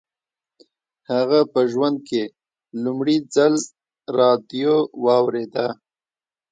هغه 1.11 1.39
په 1.51 1.59
ژوند 1.71 1.97
کې 2.07 2.21
لومړي 2.83 3.17
ځل 3.35 3.53
راډیو 4.19 4.73
واورېده 5.03 5.67